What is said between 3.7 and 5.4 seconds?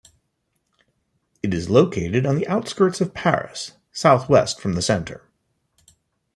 southwest from the centre.